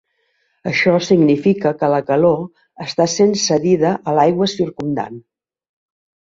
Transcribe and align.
Això 0.69 0.93
significa 1.07 1.73
que 1.81 1.89
la 1.95 1.99
calor 2.07 2.39
està 2.87 3.07
sent 3.17 3.35
cedida 3.43 3.93
a 4.13 4.17
l'aigua 4.21 4.49
circumdant. 4.57 5.21